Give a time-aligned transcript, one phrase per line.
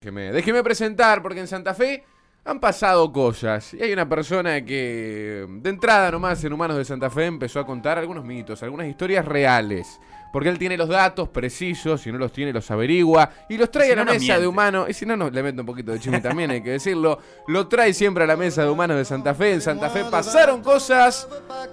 [0.00, 2.04] Déjeme, déjeme presentar, porque en Santa Fe
[2.44, 3.74] han pasado cosas.
[3.74, 7.66] Y hay una persona que, de entrada nomás en Humanos de Santa Fe, empezó a
[7.66, 10.00] contar algunos mitos, algunas historias reales.
[10.32, 13.86] Porque él tiene los datos precisos, si no los tiene, los averigua y los trae
[13.86, 14.88] Si a la no, mesa de humanos.
[14.88, 17.18] Y si no, no, le meto un poquito de chisme también, hay que decirlo.
[17.48, 19.54] Lo trae siempre a la mesa de humanos de Santa Fe.
[19.54, 21.28] En Santa Fe pasaron cosas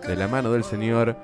[0.05, 1.16] de la mano del señor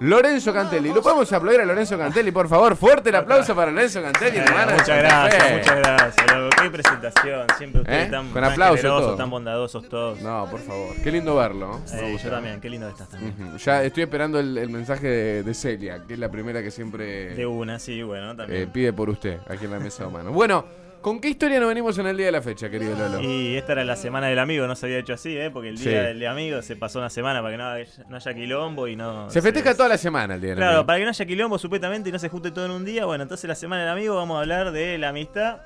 [0.00, 0.92] Lorenzo Cantelli.
[0.92, 2.74] ¿Lo podemos aplaudir a Lorenzo Cantelli, por favor?
[2.76, 6.32] Fuerte el aplauso para Lorenzo Cantelli, Eh, muchas gracias, muchas gracias.
[6.36, 6.56] loco.
[6.60, 7.46] Qué presentación.
[7.56, 8.10] Siempre ustedes ¿Eh?
[8.10, 10.20] tan, Con tan generosos, bondadosos todos.
[10.20, 10.96] No, por favor.
[11.04, 11.80] Qué lindo verlo.
[11.92, 13.56] Eh, yo también, qué lindo estás también.
[13.58, 17.34] Ya estoy esperando el, el mensaje de, de Celia, que es la primera que siempre
[17.36, 18.70] De una, sí, bueno, eh, también.
[18.70, 20.32] pide por usted aquí en la mesa de humanos.
[20.32, 20.64] Bueno,
[21.02, 23.20] ¿con qué historia nos venimos en el día de la fecha, querido Lolo?
[23.20, 25.50] Y esta era la semana del amigo, no se había hecho así, ¿eh?
[25.50, 25.88] Porque el Sí.
[25.90, 28.96] día del amigo se pasó una semana para que no haya, no haya quilombo y
[28.96, 29.28] no.
[29.28, 30.86] Se festeja toda la semana el día de la Claro, amigo.
[30.86, 33.04] para que no haya quilombo supuestamente y no se junte todo en un día.
[33.04, 35.58] Bueno, entonces la semana del amigo vamos a hablar de la amistad.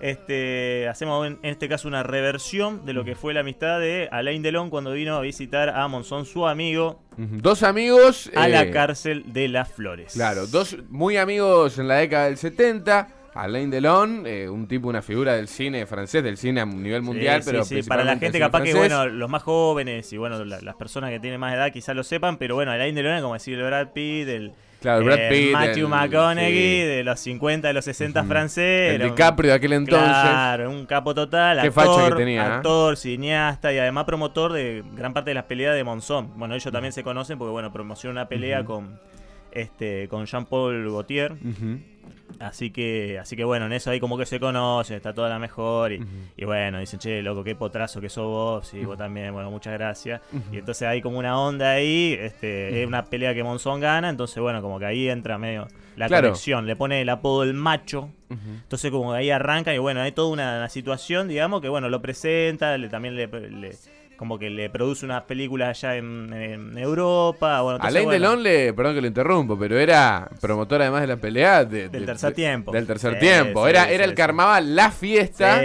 [0.00, 4.42] Este, hacemos en, este caso una reversión de lo que fue la amistad de Alain
[4.42, 7.00] Delon cuando vino a visitar a Monzón, su amigo.
[7.16, 8.30] Dos amigos.
[8.34, 10.12] a eh, la cárcel de las Flores.
[10.14, 13.08] Claro, dos muy amigos en la década del 70.
[13.34, 17.42] Alain Delon, eh, un tipo, una figura del cine francés, del cine a nivel mundial,
[17.42, 20.60] sí, pero sí, para la gente capaz que bueno los más jóvenes y bueno la-
[20.60, 23.32] las personas que tienen más edad quizás lo sepan pero bueno Alain Delon es como
[23.34, 26.86] decir el Brad Pitt el Claro, el Brad eh, Pitt, Matthew el- McConaughey sí.
[26.86, 28.28] de los 50 de los 60 Ujú.
[28.28, 30.08] francés El DiCaprio de aquel entonces.
[30.08, 32.50] Claro, un capo total, Qué actor, facha que tenía, ¿eh?
[32.54, 36.32] actor, cineasta y además promotor de gran parte de las peleas de Monzón.
[36.36, 38.98] Bueno, ellos también se conocen porque bueno, promocionó una pelea con
[39.52, 41.32] este con Jean-Paul Gaultier.
[41.32, 41.78] Ujú.
[42.40, 45.38] Así que, así que bueno, en eso ahí como que se conocen, está toda la
[45.38, 45.92] mejor.
[45.92, 46.02] Y,
[46.36, 49.72] y bueno, dicen, che, loco, qué potrazo que sos vos, y vos también, bueno, muchas
[49.74, 50.20] gracias.
[50.52, 54.38] Y entonces hay como una onda ahí, este, es una pelea que Monzón gana, entonces
[54.42, 56.28] bueno, como que ahí entra medio la Claro.
[56.28, 58.10] conexión, le pone el apodo el macho.
[58.30, 61.90] Entonces como que ahí arranca y bueno, hay toda una, una situación, digamos, que bueno,
[61.90, 63.72] lo presenta, le, también le, le-
[64.22, 67.60] como que le produce unas películas allá en, en Europa.
[67.60, 71.06] Bueno, entonces, Alain bueno, Delon le, perdón que lo interrumpo, pero era promotor además de
[71.08, 72.70] la pelea de- Del de- tercer de- tiempo.
[72.70, 73.64] Del tercer Sí, tiempo.
[73.64, 75.60] sí, era sí, era el que armaba la fiesta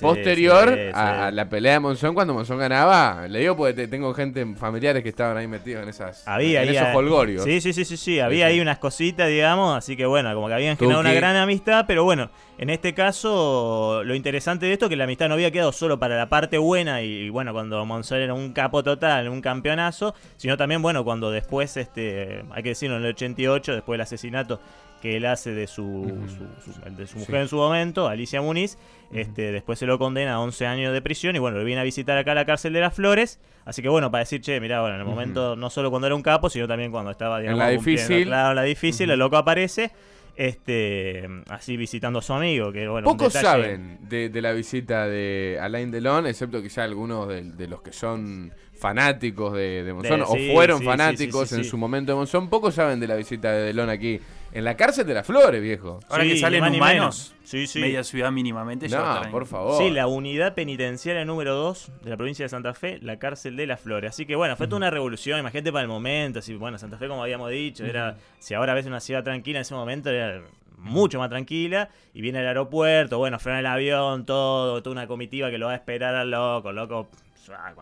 [0.00, 0.78] posterior.
[0.94, 3.26] A, a la pelea de Monzón cuando Monzón ganaba.
[3.28, 6.68] Le digo porque te- tengo gente familiares que estaban ahí metidos en esas Había en
[6.68, 7.42] esos holgorios.
[7.42, 8.20] Sí, sí, sí, sí, sí.
[8.20, 11.86] Había ahí unas cositas, digamos, así que bueno, como que habían generado una gran amistad,
[11.88, 15.50] pero bueno, en este caso, lo interesante de esto es que la amistad no había
[15.50, 19.28] quedado solo para la parte buena y, y bueno, cuando Monzón era un capo total,
[19.28, 23.94] un campeonazo, sino también, bueno, cuando después, este, hay que decirlo, en el 88, después
[23.94, 24.60] del asesinato
[25.02, 26.10] que él hace de su,
[26.64, 27.42] su- de su mujer Sí.
[27.42, 28.78] en su momento, Alicia Muniz,
[29.12, 31.84] este, después se lo condena a 11 años de prisión y bueno, lo viene a
[31.84, 34.80] visitar acá a la cárcel de las Flores, así que bueno, para decir, che, mirá,
[34.80, 37.58] bueno, en el momento, no solo cuando era un capo, sino también cuando estaba, digamos,
[37.58, 38.26] la cumpliendo, difícil.
[38.28, 39.92] Claro, la difícil, el loco aparece,
[40.36, 45.06] este, así visitando a su amigo, que bueno, Pocos detalle- saben de, de la visita
[45.06, 50.18] de Alain Delon, excepto quizá algunos de, de los que son fanáticos de, de Monzón
[50.20, 52.48] De- o sí, fueron sí, fanáticos sí, en su momento de Monzón.
[52.50, 54.20] Pocos saben de la visita de Delon aquí
[54.56, 56.00] en la cárcel de las Flores, viejo.
[56.08, 57.34] Ahora Sí, que salen más ni humanos, menos.
[57.44, 57.78] Sí, sí.
[57.78, 59.76] media ciudad mínimamente ya No, por favor.
[59.76, 63.66] Sí, la unidad penitenciaria número 2 de la provincia de Santa Fe, la cárcel de
[63.66, 64.10] las Flores.
[64.10, 67.06] Así que bueno, fue toda una revolución, imagínate para el momento, así, bueno, Santa Fe
[67.06, 70.42] como habíamos dicho, era si ahora ves una ciudad tranquila en ese momento era
[70.78, 75.50] mucho más tranquila y viene al aeropuerto, bueno, frena el avión, todo, toda una comitiva
[75.50, 77.08] que lo va a esperar al loco, loco,
[77.52, 77.74] ah,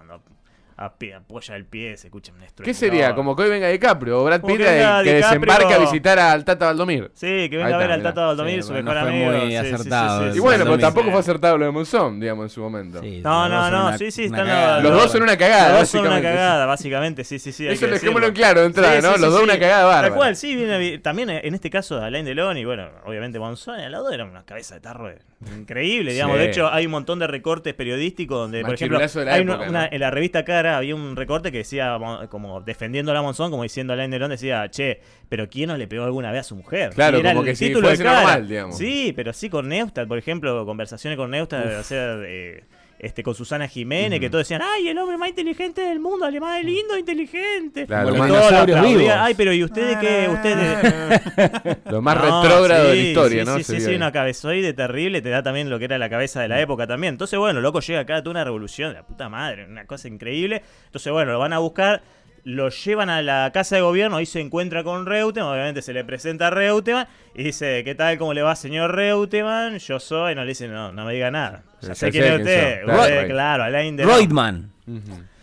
[0.76, 2.64] apoya el pie se escucha un estruendo.
[2.64, 3.14] ¿Qué sería?
[3.14, 6.66] Como que hoy venga DiCaprio o Brad Pitt que que desembarca a visitar al Tata
[6.66, 7.10] Valdomir.
[7.14, 8.02] Sí, que venga a ver al.
[8.02, 9.30] Tata Valdomir, Sí, su mejor no fue amigo.
[9.30, 11.64] muy Sí, sí, sí, acertado sí, el sí, Y bueno, pero tampoco fue acertado lo
[11.66, 13.00] de Monzón, digamos, en su momento.
[13.00, 14.82] Sí, No, no, no, una- sí, sí, están.
[14.82, 16.38] Los dos son una cagada, Los dos son una básicamente.
[16.38, 17.66] cagada, básicamente, sí, sí, sí.
[17.68, 19.16] Eso dejémoslo en claro de entrada, ¿no?
[19.16, 20.08] Los dos una cagada bárbara.
[20.08, 23.92] Tal cual, sí, viene, también en este caso Alain Delon y bueno, obviamente Monzón, al
[23.92, 25.10] lado era una cabeza de tarro
[25.58, 26.36] increíble, digamos.
[26.36, 26.42] Sí.
[26.42, 29.52] De hecho, hay un montón de recortes periodísticos donde, por ejemplo, de la hay una-
[29.54, 29.88] época, una- ¿no?
[29.92, 33.50] en la revista Cara había un recorte que decía, mo- como defendiendo a la Monzón,
[33.50, 36.44] como diciendo a Alain Delon, decía, che, pero ¿quién no le pegó alguna vez a
[36.44, 36.90] su mujer?
[36.94, 38.20] Claro, era como el que si título de fuese Cara.
[38.22, 38.78] normal, digamos.
[38.78, 42.64] Sí, pero sí con Neustadt, por ejemplo, conversaciones con Neustadt, o sea, eh,
[43.04, 46.40] este, con Susana Jiménez, que todos decían, ay, el hombre más inteligente del mundo, el
[46.40, 47.86] más lindo, inteligente.
[47.86, 48.98] Claro, los dinosaurios aplaudían.
[48.98, 49.14] vivos.
[49.18, 50.28] Ay, pero ¿y ustedes qué?
[50.32, 51.78] Ustedes...
[51.90, 53.56] lo más No, retrógrado de la historia, sí, ¿no?
[53.58, 56.48] Sí, sí, sí, una cabezoide terrible, te da también lo que era la cabeza de
[56.48, 57.14] la época también.
[57.14, 60.62] Entonces, bueno, loco llega acá, toda una revolución de la puta madre, una cosa increíble.
[60.86, 62.02] Entonces, bueno, lo van a buscar,
[62.44, 66.04] lo llevan a la casa de gobierno, ahí se encuentra con Reutemann, obviamente se le
[66.04, 68.18] presenta a Reutemann y dice, ¿qué tal?
[68.18, 69.78] ¿Cómo le va, señor Reutemann?
[69.78, 71.62] Yo soy, no le dice, no, no me diga nada.
[71.80, 72.82] Ya sé quién es usted.
[72.84, 73.30] Claro, Usted, right.
[73.30, 74.14] claro, Alain Delon.
[74.14, 74.70] Reutemann.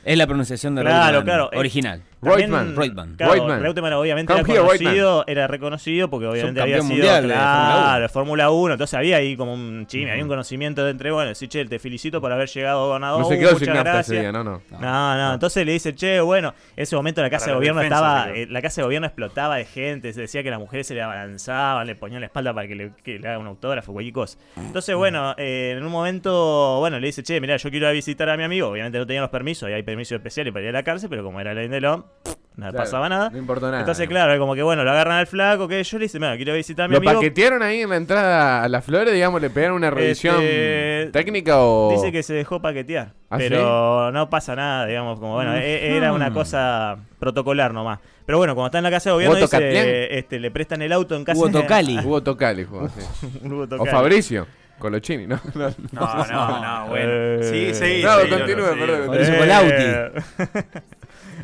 [0.05, 1.49] Es la pronunciación de Claro, Reutemann claro.
[1.53, 2.01] Eh, original.
[2.21, 2.75] También, Reutemann.
[2.75, 3.15] Reutemann.
[3.15, 3.61] Claro, Reutemann.
[3.63, 8.09] Reutemann obviamente Come era here, conocido, era reconocido porque obviamente había sido mundial claro, de
[8.09, 11.49] Fórmula 1, entonces había ahí como un chisme, había un conocimiento de entre, bueno, decir,
[11.49, 13.21] che, te felicito por haber llegado ganador.
[13.21, 14.19] No se quedó muchas sin nafta ese gracias.
[14.21, 14.61] día, no, no.
[14.79, 17.81] No, no, entonces le dice, che, bueno, en ese momento la casa Para de gobierno
[17.81, 20.85] defensa, estaba, eh, la casa de gobierno explotaba de gente, se decía que las mujeres
[20.85, 23.93] se le abalanzaban, le ponían la espalda para que le, que le haga un autógrafo,
[23.93, 24.37] cualquier cosa.
[24.57, 27.93] Entonces, bueno, eh, en un momento, bueno, le dice, che, mira, yo quiero ir a
[27.93, 30.69] visitar a mi amigo, obviamente no tenía los permisos, y hay permisos especiales para ir
[30.69, 32.05] a la cárcel, pero como era la Delon,
[32.55, 33.29] no le Claro, pasaba nada.
[33.29, 33.79] No importó nada.
[33.79, 36.53] Entonces, claro, como que bueno, lo agarran al flaco, que yo le dice, mira, quiero
[36.53, 37.13] visitar a mi ¿Lo amigo.
[37.15, 39.13] paquetearon ahí en la entrada a las flores?
[39.13, 41.91] Digamos, ¿le pegaron una revisión Este, técnica o...?
[41.93, 46.13] Dice que se dejó paquetear, ¿Ah, pero no pasa nada, digamos, como bueno, e- era
[46.13, 47.99] una cosa protocolar nomás.
[48.25, 50.91] Pero bueno, cuando está en la casa de gobierno, ¿Hubo dice, este, le prestan el
[50.91, 51.97] auto en casa Hugo Tocali.
[51.99, 52.87] Hubo Tocali, jugó.
[53.43, 53.85] Hugo O.
[53.87, 54.45] Fabricio,
[54.77, 55.39] Colochini, ¿no?
[55.55, 57.11] No, No, no, no, bueno.
[57.11, 58.01] Eh, Sí, sí.
[58.03, 58.79] No, sí, continúe, sí.
[58.79, 59.05] perdón.
[59.07, 60.71] Fabricio Eh, Colauti.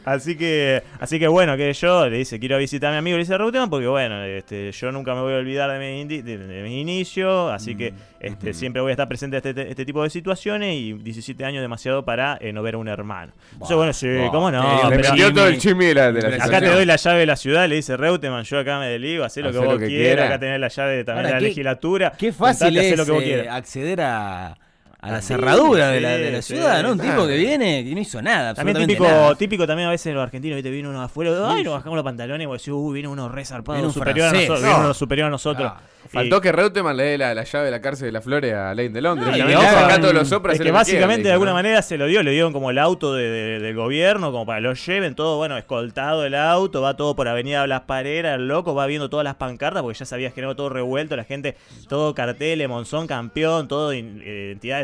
[0.08, 3.24] Así que, así que bueno, que yo le dice, quiero visitar a mi amigo, le
[3.24, 6.38] dice Reutemann, porque bueno, este, yo nunca me voy a olvidar de mi, indi- de,
[6.38, 10.02] de mi inicio, así que este, siempre voy a estar presente a este, este tipo
[10.04, 13.34] de situaciones y 17 años demasiado para eh, no ver a un hermano.
[13.54, 16.70] Entonces, bueno, sí, cómo no, pero- todo el chimi de la, de la Acá te
[16.70, 19.52] doy la llave de la ciudad, le dice Reutemann, yo acá me deligo, hacé lo
[19.52, 20.26] que vos quieras, quiera.
[20.28, 22.14] acá tenés la llave también Ahora, de la qué- legislatura.
[22.18, 24.58] Qué fácil hacé es lo que vos eh, acceder a,
[25.00, 26.94] a la Sí, cerradura de, la, de la sí, ciudad, ¿no?
[26.94, 29.36] Un tipo que viene y no hizo nada, También típico, nada.
[29.36, 32.44] típico también a veces los argentinos, viste, viene uno afuera, ay, nos bajamos los pantalones
[32.44, 34.68] y vos decís, uh, viene uno re zarpado, Viene un superior a nosotros, No.
[34.68, 35.72] viene uno superior a nosotros.
[35.76, 38.24] Ah, Faltó Y- que Reutemann le dé la, la llave de la cárcel de las
[38.24, 39.28] flores a Lane de Londres.
[39.30, 40.56] No, y ojo, todos los sopras.
[40.58, 41.56] es que básicamente de alguna ¿no?
[41.58, 44.60] manera se lo dio, le dieron como el auto de- de- del gobierno, como para
[44.60, 48.48] que lo lleven, todo, bueno, escoltado el auto, va todo por Avenida Blas Pareras, el
[48.48, 51.58] loco va viendo todas las pancartas, porque ya sabías que era todo revuelto, la gente,
[51.90, 54.22] todo carteles, Monzón campeón, todo in-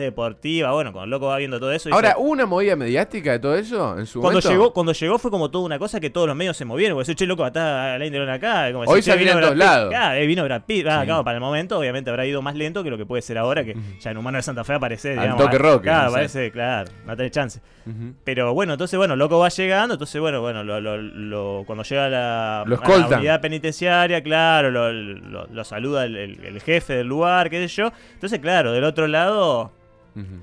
[0.03, 1.89] deportivas, bueno, cuando el loco va viendo todo eso.
[1.94, 4.50] Ahora, dice- ¿hubo una movida mediática de todo eso en su cuando momento?
[4.51, 6.97] llegó, cuando llegó fue como toda una cosa que todos los medios se movieron.
[6.97, 8.71] Porque che, loco, está Alain Delon acá.
[8.71, 9.59] Como Hoy se vino todos Brad Pitt.
[9.59, 9.89] lados.
[9.89, 10.88] Claro, eh, vino Brad Pitt.
[10.88, 11.05] Ah, Sí.
[11.07, 13.63] claro, para el momento, obviamente, habrá ido más lento que lo que puede ser ahora,
[13.63, 15.11] que ya en Humano de Santa Fe aparece.
[15.13, 16.13] Al digamos, toque ah, roque, Claro, no sé.
[16.15, 17.61] parece, claro, no tenés chance.
[18.23, 19.95] Pero bueno, entonces, bueno, loco va llegando.
[19.95, 24.71] Entonces, bueno, bueno, lo, lo- lo- cuando llega a la, a la unidad penitenciaria, claro,
[24.71, 27.91] lo, saluda el, el- el jefe del lugar, qué sé yo.
[28.13, 29.71] Entonces, claro, del otro lado.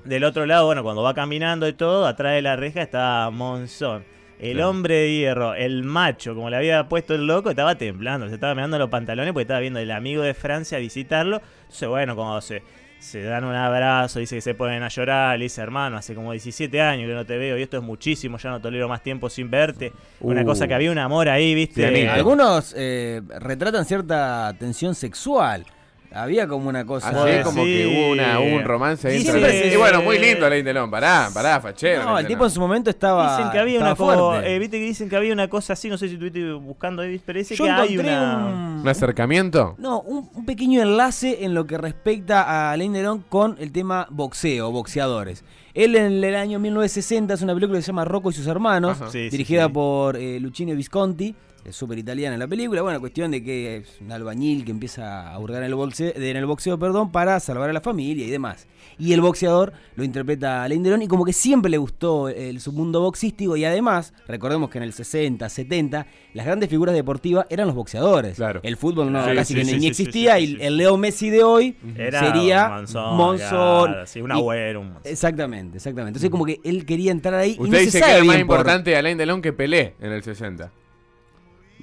[0.05, 4.03] Del otro lado, bueno, cuando va caminando y todo, atrás de la reja está Monzón.
[4.39, 4.69] El Claro.
[4.71, 8.55] hombre de hierro, el macho, como le había puesto el loco, estaba temblando, se estaba
[8.55, 11.41] mirando los pantalones porque estaba viendo el amigo de Francia a visitarlo.
[11.61, 12.63] Entonces, bueno, cuando se,
[12.97, 16.31] se dan un abrazo, dice que se ponen a llorar, le dice, hermano, hace como
[16.31, 19.29] 17 años que no te veo y esto es muchísimo, ya no tolero más tiempo
[19.29, 19.93] sin verte.
[20.21, 22.09] Una cosa que había un amor ahí, viste.
[22.09, 25.65] Algunos eh, retratan cierta tensión sexual.
[26.13, 27.09] Había como una cosa.
[27.09, 27.69] Así como sí.
[27.73, 30.91] que hubo una, un romance ahí Sí, entre- se- Y bueno, muy lindo Lane Delon.
[30.91, 32.03] Pará, pará, fachero.
[32.03, 33.37] No, Alain el tipo en su momento estaba.
[33.37, 35.97] Dicen que había una cosa, eh, viste que dicen que había una cosa así, no
[35.97, 38.37] sé si estuviste buscando ahí, pero dice Yo que hay una...
[38.47, 39.75] un, ¿Un acercamiento?
[39.77, 44.07] No, un, un pequeño enlace en lo que respecta a Alain Delon con el tema
[44.09, 45.43] boxeo, boxeadores.
[45.73, 48.97] Él en el año 1960 hace una película que se llama Rocco y sus hermanos.
[49.05, 49.71] Sí, sí, dirigida sí.
[49.71, 51.33] por eh, Luchino Visconti,
[51.65, 52.81] es súper italiana la película.
[52.81, 56.37] Bueno, cuestión de que es un albañil que empieza a hurgar en el boxeo, en
[56.37, 58.67] el boxeo perdón, para salvar a la familia y demás.
[58.97, 63.01] Y el boxeador lo interpreta Alain Delon y como que siempre le gustó el submundo
[63.01, 67.75] boxístico y además, recordemos que en el 60, 70, las grandes figuras deportivas eran los
[67.75, 68.35] boxeadores.
[68.35, 68.59] Claro.
[68.63, 70.77] El fútbol no, Sí, casi sí, que sí, ni sí, existía sí, sí, y el
[70.77, 73.87] Leo Messi de hoy Era sería Monzón, Monzón.
[73.91, 74.81] claro, sí, un y- agüero.
[74.81, 75.11] un Monzón.
[75.11, 76.09] Exactamente, exactamente.
[76.09, 78.25] Entonces como que él quería entrar ahí y Usted no se dice sabe que era
[78.25, 80.71] más importante Alain Delon que Pelé en el 60.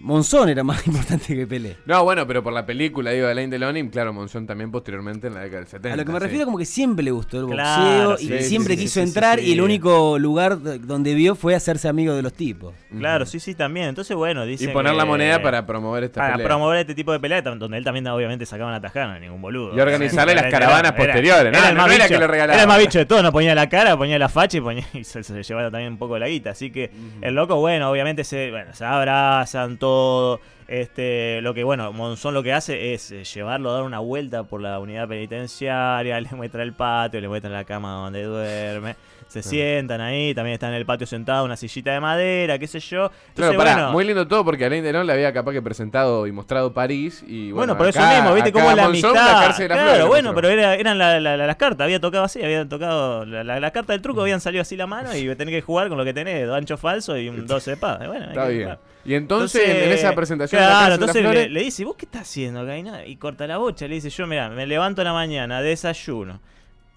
[0.02, 1.76] Monzón era más importante que Pelé.
[1.86, 5.26] No, bueno, pero por la película, digo, de Alain Delon y claro, Monzón también posteriormente
[5.26, 5.92] en la década del 70.
[5.94, 6.24] A lo que me sí.
[6.24, 8.94] refiero como que siempre le gustó el boxeo Claro, y sí, siempre sí, sí, quiso
[8.94, 9.46] sí, sí, entrar sí.
[9.46, 12.74] y el único lugar donde vio fue hacerse amigo de los tipos.
[12.96, 13.88] Claro, sí, sí, también.
[13.88, 16.46] Entonces, bueno, Y dice poner la moneda para promover esta para pelea.
[16.46, 19.42] promover este tipo de pelea, donde él también obviamente sacaba una tajada, no era ningún
[19.42, 19.76] boludo.
[19.76, 21.58] Y organizarle las caravanas era- posteriores, ¿no?
[21.58, 22.52] Era, el No más era bicho, que le regalaba.
[22.54, 24.84] era el más bicho de todo, no ponía la cara, ponía la facha y, ponía,
[24.94, 26.50] y se, se llevaba también un poco la guita.
[26.50, 26.90] Así que
[27.20, 29.87] el loco, bueno, obviamente se, bueno, se abrazan todo.
[29.88, 34.00] と Este, lo que bueno, Monzón lo que hace es eh, llevarlo a dar una
[34.00, 38.94] vuelta por la unidad penitenciaria, le muestra el patio, le muestra la cama donde duerme.
[39.28, 42.80] Se sientan ahí, también está en el patio sentado, una sillita de madera, qué sé
[42.80, 43.10] yo.
[43.28, 46.26] Entonces, Claro, pará, bueno, muy lindo todo porque Alain Delon le había capaz que presentado
[46.26, 49.58] y mostrado París y bueno, Bueno, por eso mismo, viste cómo la Monzón, amistad.
[49.58, 52.42] la claro, flores, bueno, pero era- eran la- la- la- las cartas, había tocado así,
[52.42, 55.88] había tocado la, carta del truco, habían salido así la mano y tenés que jugar
[55.90, 57.98] con lo que tenés, dos anchos falsos y un 12 de paz.
[58.06, 58.62] Bueno, Está bien.
[58.62, 58.78] jugar.
[59.04, 62.76] Y entonces, en esa presentación claro, entonces le, le dice, ¿vos qué estás haciendo acá?
[62.76, 65.62] Y, nada, y corta la bocha, le dice, yo mira, me levanto a la mañana,
[65.62, 66.40] desayuno,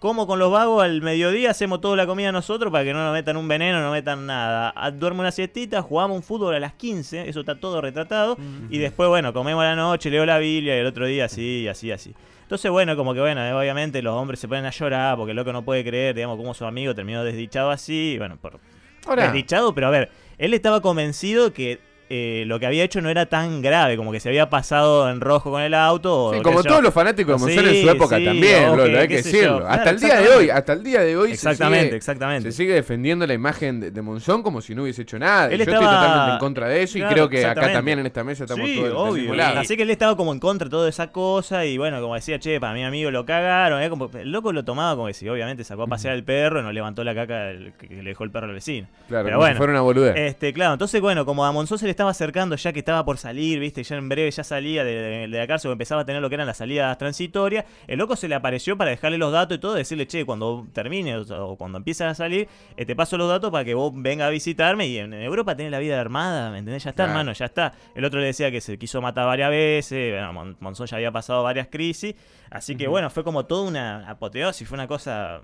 [0.01, 3.13] como con los vagos al mediodía, hacemos toda la comida nosotros para que no nos
[3.13, 4.73] metan un veneno, no metan nada.
[4.75, 8.35] Ah, Duermo una siestita, jugamos un fútbol a las 15, eso está todo retratado.
[8.71, 11.67] Y después, bueno, comemos a la noche, leo la Biblia y el otro día así,
[11.67, 12.15] así, así.
[12.41, 15.53] Entonces, bueno, como que bueno, obviamente los hombres se ponen a llorar porque el loco
[15.53, 18.15] no puede creer, digamos, cómo su amigo terminó desdichado así.
[18.17, 18.59] Bueno, por,
[19.05, 21.79] Ahora, desdichado, pero a ver, él estaba convencido que
[22.13, 25.21] eh, lo que había hecho no era tan grave, como que se había pasado en
[25.21, 26.31] rojo con el auto.
[26.35, 26.69] sí, como yo.
[26.69, 29.23] todos los fanáticos de Monzón en su época sí, también, Lolo, hay que yo.
[29.23, 29.59] decirlo.
[29.59, 32.51] Claro, hasta el día de hoy, hasta el día de hoy se Exactamente, sigue- exactamente.
[32.51, 35.49] Se sigue defendiendo la imagen de, de Monzón como si no hubiese hecho nada.
[35.49, 37.99] Y Él Yo estaba- estoy totalmente en contra de eso y creo que acá también
[37.99, 39.33] en esta mesa estamos Sí, todos obvio.
[39.33, 39.39] y-.
[39.39, 42.39] Así que él estaba como en contra de toda esa cosa y bueno, como decía,
[42.39, 43.81] che, para mi amigo lo cagaron.
[43.81, 43.89] ¿eh?
[43.89, 46.63] Como, el loco lo tomaba como que si obviamente sacó a pasear al perro y
[46.63, 48.87] no levantó la caca del- que, le dejó el perro al vecino.
[49.07, 50.15] Claro, Pero como si bueno, fuera una boludez.
[50.17, 53.17] Este, claro, entonces bueno, como a Monzón se le estaba acercando ya que estaba por
[53.19, 56.21] salir, viste, ya en breve ya salía de, de- de la cárcel empezaba a tener
[56.21, 59.57] lo que eran las salidas transitorias, el loco se le apareció para dejarle los datos
[59.57, 63.29] y todo, decirle, che, cuando termine o, cuando empieces a salir, eh, te paso los
[63.29, 66.49] datos para que vos venga a visitarme y en, en Europa tenés la vida armada,
[66.49, 66.83] ¿me entendés?
[66.83, 67.11] Ya está, Claro.
[67.19, 67.73] hermano, ya está.
[67.93, 71.11] El otro le decía que se quiso matar varias veces, bueno, Mon- Monzón ya había
[71.11, 72.15] pasado varias crisis,
[72.49, 75.41] así que bueno, fue como toda una apoteosis, fue una cosa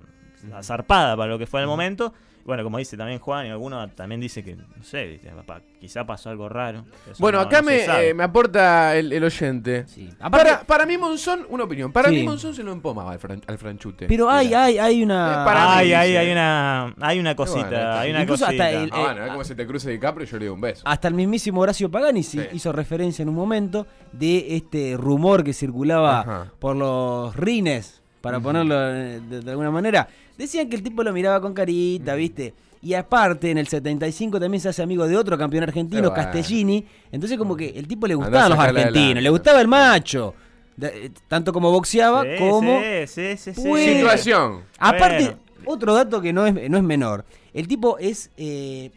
[0.61, 2.13] zarpada para lo que fue el momento.
[2.47, 6.05] Bueno, como dice también Juan, y alguno también dice que, no sé, dice, papá, quizá
[6.05, 6.85] pasó algo raro.
[7.05, 8.09] Eso Bueno, no- acá no se me, sabe.
[8.09, 9.85] eh, me aporta el, el oyente.
[9.87, 10.09] Sí.
[10.19, 12.15] Aparte- Para, para mí Monzón, una opinión, para Sí.
[12.15, 14.07] mí Monzón se lo empomaba al, fran- al franchute.
[14.07, 15.41] Pero hay, hay, hay una.
[15.41, 16.19] Eh, para mí, Ay, ay, dice.
[16.19, 18.81] hay una, hay una cosita, bueno, está hay una Incluso hasta cosita.
[18.83, 20.61] el- Ah, bueno, eh, es como se te cruce DiCaprio y yo le doy un
[20.61, 20.83] beso.
[20.85, 22.47] Hasta el mismísimo Horacio Pagani sí Sí.
[22.55, 26.51] hizo referencia en un momento de este rumor que circulaba Ajá.
[26.59, 30.07] por los rines, para ponerlo eh, de, de alguna manera.
[30.37, 32.53] Decían que el tipo lo miraba con carita, ¿viste?
[32.81, 36.15] Y aparte, en el 75 también se hace amigo de otro campeón argentino, bueno.
[36.15, 36.85] Castellini.
[37.11, 40.33] Entonces, como que el tipo le gustaban los argentinos, le gustaba el macho.
[40.75, 42.79] De- eh, tanto como boxeaba, Sí, como.
[43.07, 43.51] sí, sí.
[43.57, 43.93] Bueno.
[43.97, 44.61] Situación.
[44.77, 45.39] Aparte, Bueno.
[45.65, 47.25] otro dato que no es, no es menor.
[47.51, 48.91] El tipo es eh,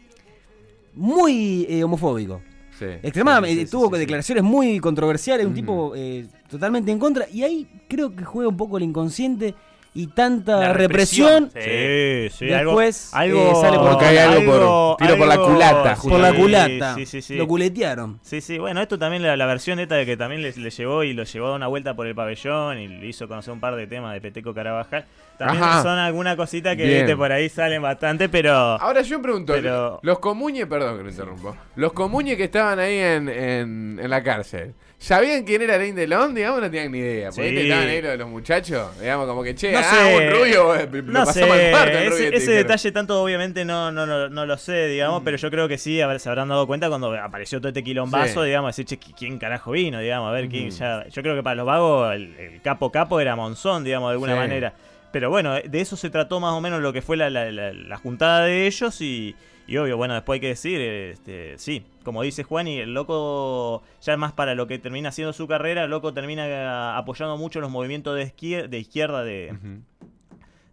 [0.93, 2.41] muy eh, homofóbico.
[2.81, 2.87] Sí.
[3.03, 5.61] Extremadamente, Sí, sí, tuvo declaraciones muy controversiales, un Ujú.
[5.61, 7.27] tipo eh, totalmente en contra.
[7.31, 9.53] Y ahí creo que juega un poco el inconsciente
[9.93, 14.45] y tanta La represión, Sí, sí, algo, Después, algo, eh, sale por- Porque hay algo
[14.45, 16.95] por- tiro por la culata, por la sí, culata.
[16.95, 17.35] Sí, sí, sí.
[17.35, 18.17] Lo culetearon.
[18.21, 21.03] Sí, sí, bueno, esto también, la, la versión esta de que también le, le llevó
[21.03, 23.75] y lo llevó a una vuelta por el pabellón y le hizo conocer un par
[23.75, 25.05] de temas de Peteco Carabajal.
[25.37, 25.81] También Ajá.
[25.83, 28.53] son alguna cosita que viste, por ahí salen bastante, pero...
[28.53, 32.79] Ahora yo me pregunto, Pero- los comuñes, perdón que lo interrumpo, los comuñes que estaban
[32.79, 36.33] ahí en, en, en la cárcel, ¿sabían quién era Alain Delon?
[36.35, 37.29] Digamos, no tenían ni idea.
[37.31, 38.01] Porque Sí.
[38.01, 40.17] los, los muchachos, digamos, como que, che, No ah, sé.
[40.17, 43.65] un rubio, lo No sé, pasamos al cuarto, el rubio, ese, ese detalle tanto obviamente
[43.65, 44.91] no, no, no, no lo sé, Mm.
[44.91, 48.41] digamos, pero yo creo que sí, se habrán dado cuenta cuando apareció todo este quilombazo,
[48.41, 48.47] Sí.
[48.47, 49.99] digamos, decir, che, ¿quién carajo vino?
[49.99, 50.77] Digamos, a ver, quién Ujú.
[50.77, 51.05] ya...
[51.09, 54.33] Yo creo que para los vagos el, el capo capo era Monzón, digamos, de alguna
[54.33, 54.39] Sí.
[54.39, 54.73] manera.
[55.11, 57.73] Pero bueno, de eso se trató más o menos lo que fue la, la- la-
[57.73, 59.35] la juntada de ellos y,
[59.67, 63.83] y obvio, bueno, después hay que decir, este, sí, como dice Juan, y el loco,
[64.01, 66.65] ya más para lo que termina siendo su carrera, el loco termina eh,
[66.97, 69.53] apoyando mucho los movimientos de izquier- de izquierda de,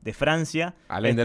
[0.02, 0.74] de Francia.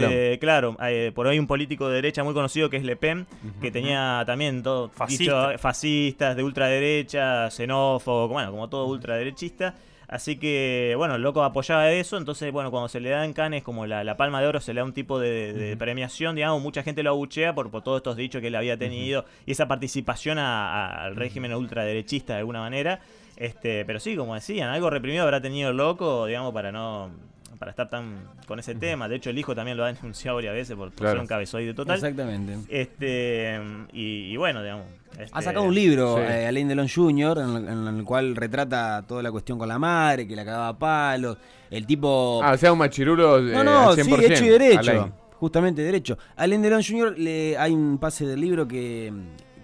[0.08, 3.26] Este, claro, eh, por ahí un político de derecha muy conocido que es Le Pen,
[3.60, 5.50] que tenía también todo Fascista.
[5.50, 9.74] dicho, fascistas, de ultraderecha, xenófobo, bueno, como todo ultraderechista.
[10.08, 12.16] Así que, bueno, el loco apoyaba eso.
[12.16, 14.74] Entonces, bueno, cuando se le da en Cannes como la, la palma de oro, se
[14.74, 17.98] le da un tipo de, de premiación, digamos, mucha gente lo abuchea por, por todos
[17.98, 22.40] estos dichos que él había tenido y esa participación a- a- al régimen ultraderechista de
[22.40, 23.00] alguna manera.
[23.36, 27.10] Este, pero sí, como decían, algo reprimido habrá tenido el loco, digamos, para no
[27.58, 29.08] para estar tan con ese tema.
[29.08, 31.12] De hecho, el hijo también lo ha denunciado varias veces por, por Claro.
[31.12, 31.96] ser un cabezoide total.
[31.96, 32.56] Exactamente.
[32.68, 33.60] Este
[33.92, 34.86] y, y bueno, digamos.
[35.18, 36.22] Ha este, sacado un libro, sí.
[36.28, 39.78] eh, Alain Delon Jr., en el, en el cual retrata toda la cuestión con la
[39.78, 41.36] madre, que la cagaba a palos.
[41.70, 42.40] El tipo.
[42.42, 44.22] Ah, o sea, un machirulo eh, no, no, sí, 100%.
[44.32, 44.90] hecho y derecho.
[44.90, 45.12] Alain.
[45.38, 46.18] Justamente derecho.
[46.36, 47.18] Alain Delon Jr.
[47.18, 49.12] Le, hay un pase del libro que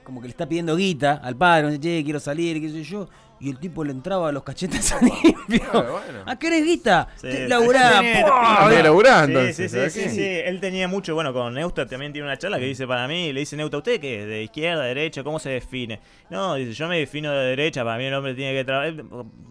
[0.05, 3.09] como que le está pidiendo guita al padre, dice, che, quiero salir, qué sé yo.
[3.43, 5.71] Y el tipo le entraba a los cachetes a limpio.
[5.71, 6.19] Claro, bueno.
[6.27, 7.09] ¿A qué eres guita?
[7.17, 8.67] Sí, Te sí, laburá, sí, ¡pua!
[8.67, 9.57] Ah, laburar, Sí, entonces.
[9.57, 10.23] sí, sí, ¿sabes sí.
[10.45, 13.41] Él tenía mucho, bueno, con Neusta también tiene una charla que dice para mí, le
[13.41, 14.21] dice Neusta, ¿usted qué?
[14.21, 14.27] es?
[14.29, 15.25] ¿De izquierda, derecha?
[15.25, 16.01] ¿Cómo se define?
[16.29, 18.95] No, dice, yo me defino de derecha, para mí el hombre tiene que trabajar,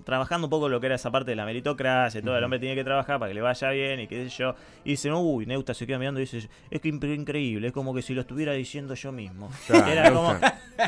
[0.05, 2.75] trabajando un poco lo que era esa parte de la meritocracia, todo, el hombre tiene
[2.75, 4.53] que trabajar para que le vaya bien y qué sé yo.
[4.85, 8.03] Y dice, uy, Neusta se queda mirando y dice, es que increíble, es como que
[8.03, 9.49] si lo estuviera diciendo yo mismo.
[9.65, 10.35] Claro, Era como,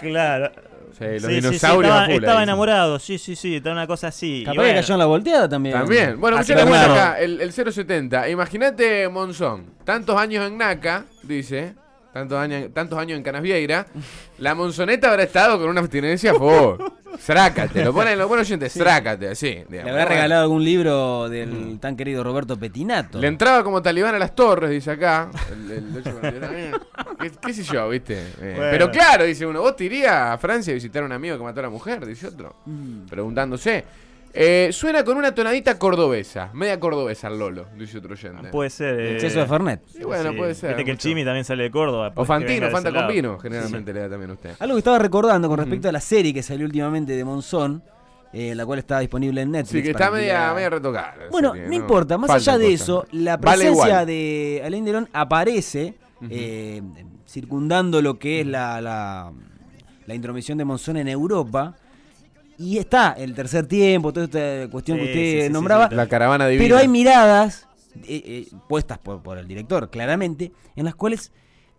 [0.01, 0.51] Claro.
[0.97, 2.43] Sí, los Sí, sí, sí, dinosaurios estaba, estaba sí.
[2.43, 4.41] enamorado, sí, sí, sí, estaba una cosa así.
[4.41, 4.69] Y Capaz bueno.
[4.73, 5.75] que cayó en la volteada también.
[5.75, 6.19] También.
[6.19, 6.93] Bueno, tenemos bueno.
[6.93, 8.29] acá el, el 070.
[8.29, 11.73] Imagínate Monzón, tantos años en NACA, dice,
[12.13, 13.87] tantos años, tantos años en Canasvieira,
[14.37, 19.29] la Monzoneta habrá estado con una abstinencia por Srácate, lo ponen los buenos oyentes, Srácate,
[19.29, 19.63] así.
[19.69, 23.19] Le habrá regalado algún libro del tan querido Roberto Petinato.
[23.19, 25.29] Le entraba como talibán a las torres, dice acá.
[25.51, 26.71] El, el 849.
[27.19, 28.17] ¿Qué, qué sé yo, viste?
[28.17, 28.71] Eh, Bueno.
[28.71, 31.43] Pero claro, dice uno, ¿vos te irías a Francia a visitar a un amigo que
[31.43, 32.05] mató a la mujer?
[32.05, 32.55] Dice otro.
[32.65, 33.05] Mm.
[33.07, 33.83] Preguntándose.
[34.33, 38.49] Eh, suena con una tonadita cordobesa, media cordobesa el Lolo, dice otro oyente.
[38.49, 38.99] Puede ser.
[38.99, 39.81] eh, Exceso de Fernet.
[39.99, 40.37] Y bueno, sí.
[40.37, 40.69] puede ser.
[40.69, 40.97] Viste que el.
[40.97, 42.07] Chimi también sale de Córdoba.
[42.07, 43.11] O puede que Fantino, Fanta con lado.
[43.13, 44.51] vino, generalmente le da también a usted.
[44.59, 47.83] Algo que estaba recordando con respecto a la serie que salió últimamente de Monzón,
[48.31, 49.79] eh, la cual está disponible en Netflix.
[49.79, 51.15] Sí, que está media, media retocada.
[51.29, 55.95] Bueno, serie, no importa, más allá de eso, la presencia de Alain Delon aparece
[56.29, 56.81] eh,
[57.27, 59.31] circundando lo que es la, la,
[60.05, 61.75] la intromisión de Monzón en Europa.
[62.57, 65.89] Y está el tercer tiempo, toda esta cuestión Sí, que usted sí, sí, sí, nombraba.
[65.91, 66.63] La caravana divina.
[66.63, 67.67] Pero hay miradas
[68.03, 71.31] eh, eh, puestas por, por el director, claramente, en las cuales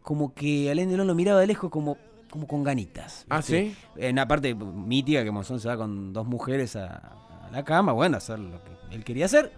[0.02, 1.96] como que Alain Delon lo miraba de lejos como,
[2.30, 3.24] como con ganitas.
[3.28, 3.42] Ah.
[3.42, 3.74] ¿sí?
[3.96, 7.12] En la parte mítica que Monzón se va con dos mujeres a,
[7.46, 9.52] a la cama, bueno, hacer lo que él quería hacer.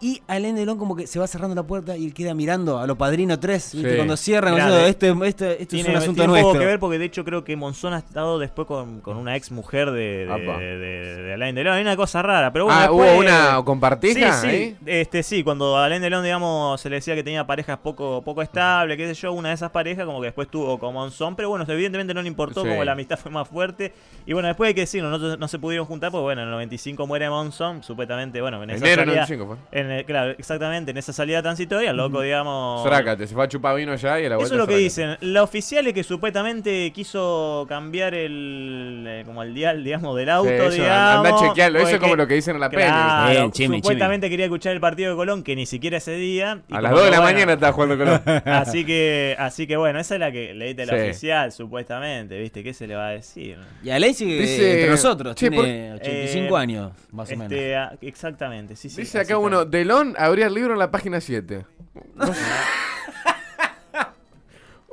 [0.00, 2.86] Y Alain Delon como que se va cerrando la puerta y él queda mirando a
[2.86, 3.90] los Padrino 3, ¿viste?
[3.90, 3.96] Sí.
[3.96, 6.48] cuando cierran, Mirá, diciendo, esto, es- esto, esto es Tiene, un asunto tiene nuestro.
[6.50, 9.36] poco que ver porque de hecho creo que Monzón ha estado después con, con una
[9.36, 10.58] ex mujer de, de, Apa.
[10.58, 10.76] de,
[11.22, 11.74] de Alain Delon.
[11.74, 12.78] Hay una cosa rara, pero bueno.
[12.78, 17.14] ah, después- hubo una compartija Sí, este, sí, cuando Alain Delon, digamos, se le decía
[17.14, 20.26] que tenía parejas poco, poco estables, qué sé yo, una de esas parejas como que
[20.26, 22.68] después tuvo con Monzón, pero bueno, evidentemente no le importó, Sí.
[22.68, 23.92] como la amistad fue más fuerte.
[24.26, 26.52] Y bueno, después hay que decirlo, no, no se pudieron juntar, porque bueno, en el
[26.52, 29.26] 95 muere Monzón, supuestamente, bueno, en esa Enero salida...
[29.26, 29.80] 95 fue.
[29.84, 32.82] En el- claro, exactamente, en esa salida transitoria, el loco, digamos...
[32.86, 34.88] Srácate, se fue a chupar vino allá y a la vuelta Eso es lo que
[34.90, 35.16] Srácate.
[35.16, 35.32] dicen.
[35.32, 40.48] La oficial es que supuestamente quiso cambiar el eh, como el dial, digamos, del auto,
[40.48, 41.26] Sí, eso, digamos.
[41.26, 42.82] Andá a chequearlo, eso es como lo que dicen en la peli.
[42.82, 46.60] Claro, Bien, Chimi, supuestamente quería escuchar el partido de Colón, que ni siquiera ese día.
[46.68, 48.20] y A las 2 de la bueno, mañana estaba jugando con los...
[48.46, 51.00] Así que, así que bueno, esa es la que leíste la Sí.
[51.10, 52.62] oficial, supuestamente, ¿viste?
[52.62, 53.58] ¿Qué se le va a decir?
[53.82, 57.52] Y Alain sigue Dice- entre nosotros, Che, tiene 85 Eh, años, más o menos.
[57.52, 59.00] Este, ah, exactamente, sí, sí.
[59.02, 61.66] Dice acá que- uno, Delon abría el libro en la página 7.
[62.14, 62.40] No sé.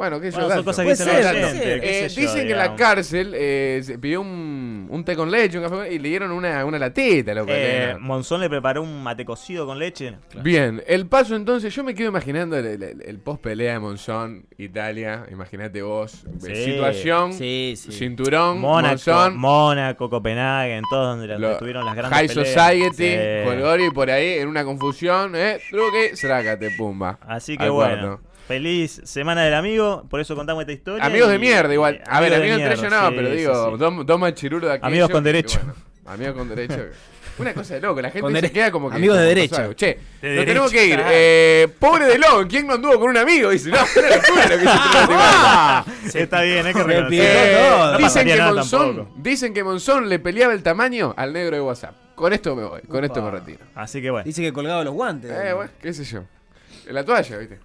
[0.01, 3.34] Bueno, qué Bueno, son cosas que ser, Eh, sé yo, dicen que en la cárcel
[3.36, 6.79] eh, se pidió un, un té con leche, un café, y le dieron una, una
[6.79, 7.51] latita, loco.
[7.53, 7.96] Eh.
[8.00, 10.15] Monzón le preparó un mate cocido con leche.
[10.41, 14.46] Bien, el paso entonces, yo me quedo imaginando el, el- el post pelea de Monzón,
[14.58, 17.92] Italia, imagínate vos, Sí, situación, Sí, sí.
[17.92, 22.48] cinturón, Mónaco, Monzón, Mónaco, Copenhague, en todos donde, donde lo- tuvieron las grandes High peleas.
[22.48, 23.46] Society.
[23.46, 27.20] Colgori por ahí, en una confusión, eh, truque, srácate, pumba.
[27.27, 28.30] Así que bueno, cuarto.
[28.48, 31.06] Feliz semana del amigo, por eso contamos esta historia.
[31.06, 32.01] Amigos de mierda, igual.
[32.06, 33.77] A ver, de amigos entre ellos no, sí, pero digo, sí.
[33.77, 35.60] dos, dos machirulos de aquellos Amigos con derecho.
[35.60, 35.75] bueno,
[36.06, 36.86] amigos con derecho.
[37.38, 38.98] Una cosa de loco, la gente se queda como que.
[38.98, 39.74] amigos de derecha.
[39.74, 41.01] Che, De nos tenemos que ir.
[41.04, 43.50] Eh, pobre Delon, ¿quién no anduvo con un amigo?
[43.50, 46.12] Dice, no, una locura lo que hizo este tipo.
[46.12, 47.70] Sí, está bien, hay que Eh.
[47.94, 49.20] No dicen, que nada Monzón, tampoco.
[49.22, 51.96] dicen que Monzón le peleaba el tamaño al negro de WhatsApp.
[52.16, 53.60] Con esto me voy, con esto me retiro.
[53.74, 54.25] Así que bueno.
[54.25, 55.32] Dice que colgaba los guantes.
[55.32, 56.24] Eh, bueno, qué sé yo.
[56.86, 57.60] En la toalla, ¿viste?